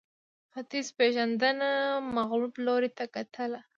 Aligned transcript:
ختیځپېژندنه 0.53 1.69
مغلوب 2.15 2.53
لوري 2.65 2.89
ته 2.97 3.05
کتل 3.15 3.51